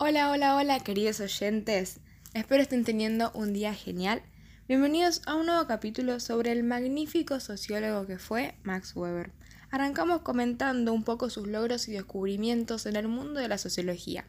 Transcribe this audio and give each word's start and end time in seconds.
Hola, 0.00 0.30
hola, 0.30 0.54
hola, 0.54 0.78
queridos 0.78 1.18
oyentes. 1.18 1.98
Espero 2.32 2.62
estén 2.62 2.84
teniendo 2.84 3.32
un 3.34 3.52
día 3.52 3.74
genial. 3.74 4.22
Bienvenidos 4.68 5.22
a 5.26 5.34
un 5.34 5.46
nuevo 5.46 5.66
capítulo 5.66 6.20
sobre 6.20 6.52
el 6.52 6.62
magnífico 6.62 7.40
sociólogo 7.40 8.06
que 8.06 8.16
fue 8.16 8.54
Max 8.62 8.94
Weber. 8.94 9.32
Arrancamos 9.72 10.22
comentando 10.22 10.92
un 10.92 11.02
poco 11.02 11.30
sus 11.30 11.48
logros 11.48 11.88
y 11.88 11.92
descubrimientos 11.92 12.86
en 12.86 12.94
el 12.94 13.08
mundo 13.08 13.40
de 13.40 13.48
la 13.48 13.58
sociología, 13.58 14.28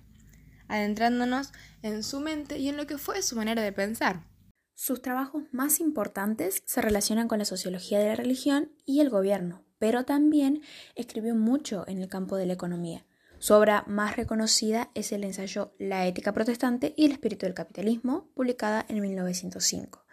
adentrándonos 0.69 1.52
en 1.83 2.01
su 2.01 2.20
mente 2.20 2.57
y 2.57 2.70
en 2.70 2.75
lo 2.75 2.88
que 2.88 2.97
fue 2.97 3.21
su 3.21 3.36
manera 3.36 3.61
de 3.61 3.71
pensar. 3.71 4.25
Sus 4.73 5.04
trabajos 5.04 5.43
más 5.51 5.79
importantes 5.79 6.63
se 6.65 6.81
relacionan 6.81 7.27
con 7.27 7.38
la 7.38 7.45
sociología 7.45 7.99
de 7.99 8.07
la 8.07 8.15
religión 8.15 8.71
y 8.88 9.01
el 9.01 9.11
gobierno, 9.11 9.63
pero 9.77 10.04
también 10.04 10.63
escribió 10.95 11.36
mucho 11.36 11.88
en 11.88 11.99
el 11.99 12.09
campo 12.09 12.38
de 12.38 12.47
la 12.47 12.54
economía. 12.54 13.05
Su 13.39 13.53
obra 13.53 13.85
más 13.87 14.17
reconocida 14.17 14.91
es 14.95 15.13
el 15.13 15.23
ensayo 15.23 15.73
La 15.79 16.05
ética 16.05 16.33
protestante 16.33 16.93
y 16.97 17.05
el 17.05 17.13
espíritu 17.13 17.45
del 17.45 17.55
capitalismo, 17.55 18.30
publicada 18.35 18.85
en 18.89 18.99
1905, 18.99 20.05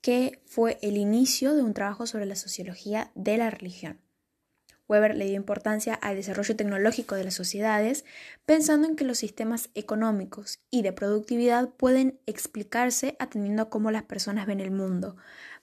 que 0.00 0.40
fue 0.46 0.78
el 0.80 0.96
inicio 0.96 1.54
de 1.54 1.62
un 1.62 1.74
trabajo 1.74 2.06
sobre 2.06 2.24
la 2.24 2.34
sociología 2.34 3.12
de 3.14 3.36
la 3.36 3.50
religión. 3.50 4.00
Weber 4.88 5.16
le 5.16 5.26
dio 5.26 5.34
importancia 5.34 5.94
al 5.94 6.16
desarrollo 6.16 6.56
tecnológico 6.56 7.14
de 7.14 7.24
las 7.24 7.34
sociedades, 7.34 8.06
pensando 8.46 8.88
en 8.88 8.96
que 8.96 9.04
los 9.04 9.18
sistemas 9.18 9.68
económicos 9.74 10.60
y 10.70 10.80
de 10.80 10.92
productividad 10.92 11.68
pueden 11.68 12.20
explicarse 12.24 13.16
atendiendo 13.18 13.64
a 13.64 13.68
cómo 13.68 13.90
las 13.90 14.04
personas 14.04 14.46
ven 14.46 14.60
el 14.60 14.70
mundo. 14.70 15.16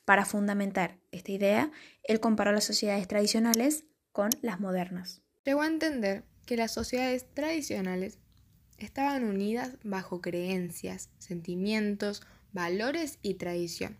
Para 0.05 0.25
fundamentar 0.25 0.99
esta 1.11 1.31
idea, 1.31 1.71
él 2.03 2.19
comparó 2.19 2.51
las 2.51 2.65
sociedades 2.65 3.07
tradicionales 3.07 3.85
con 4.11 4.29
las 4.41 4.59
modernas. 4.59 5.23
Llegó 5.45 5.61
a 5.61 5.67
entender 5.67 6.25
que 6.45 6.57
las 6.57 6.73
sociedades 6.73 7.25
tradicionales 7.33 8.17
estaban 8.77 9.23
unidas 9.23 9.77
bajo 9.83 10.21
creencias, 10.21 11.09
sentimientos, 11.19 12.21
valores 12.51 13.19
y 13.21 13.35
tradición. 13.35 13.97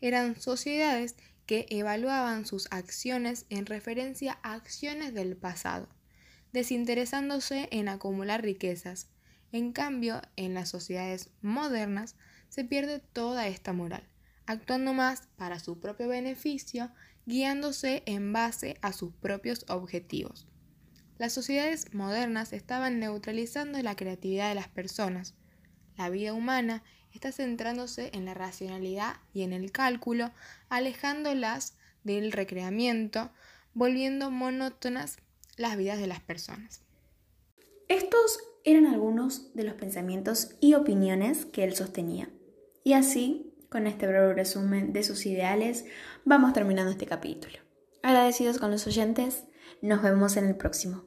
Eran 0.00 0.40
sociedades 0.40 1.16
que 1.46 1.66
evaluaban 1.70 2.46
sus 2.46 2.68
acciones 2.70 3.46
en 3.48 3.66
referencia 3.66 4.38
a 4.42 4.52
acciones 4.52 5.14
del 5.14 5.36
pasado, 5.36 5.88
desinteresándose 6.52 7.68
en 7.72 7.88
acumular 7.88 8.42
riquezas. 8.42 9.08
En 9.50 9.72
cambio, 9.72 10.20
en 10.36 10.52
las 10.52 10.68
sociedades 10.68 11.30
modernas 11.40 12.16
se 12.50 12.64
pierde 12.64 12.98
toda 12.98 13.48
esta 13.48 13.72
moral, 13.72 14.06
actuando 14.46 14.92
más 14.92 15.28
para 15.36 15.58
su 15.58 15.80
propio 15.80 16.08
beneficio, 16.08 16.90
guiándose 17.24 18.02
en 18.06 18.32
base 18.32 18.76
a 18.82 18.92
sus 18.92 19.14
propios 19.14 19.64
objetivos. 19.68 20.46
Las 21.18 21.32
sociedades 21.32 21.92
modernas 21.92 22.52
estaban 22.52 23.00
neutralizando 23.00 23.82
la 23.82 23.96
creatividad 23.96 24.48
de 24.50 24.54
las 24.54 24.68
personas. 24.68 25.34
La 25.96 26.10
vida 26.10 26.32
humana 26.32 26.84
está 27.12 27.32
centrándose 27.32 28.10
en 28.14 28.24
la 28.24 28.34
racionalidad 28.34 29.16
y 29.34 29.42
en 29.42 29.52
el 29.52 29.72
cálculo, 29.72 30.30
alejándolas 30.68 31.76
del 32.04 32.30
recreamiento, 32.30 33.30
volviendo 33.74 34.30
monótonas 34.30 35.16
las 35.56 35.76
vidas 35.76 35.98
de 35.98 36.06
las 36.06 36.20
personas. 36.20 36.82
Estos 37.88 38.38
eran 38.64 38.86
algunos 38.86 39.54
de 39.54 39.64
los 39.64 39.74
pensamientos 39.74 40.54
y 40.60 40.74
opiniones 40.74 41.46
que 41.46 41.64
él 41.64 41.74
sostenía. 41.74 42.30
Y 42.84 42.92
así, 42.92 43.54
con 43.70 43.88
este 43.88 44.06
breve 44.06 44.34
resumen 44.34 44.92
de 44.92 45.02
sus 45.02 45.26
ideales, 45.26 45.84
vamos 46.24 46.52
terminando 46.52 46.92
este 46.92 47.06
capítulo. 47.06 47.58
Agradecidos 48.02 48.58
con 48.58 48.70
los 48.70 48.86
oyentes, 48.86 49.44
nos 49.82 50.02
vemos 50.02 50.36
en 50.36 50.46
el 50.46 50.56
próximo. 50.56 51.04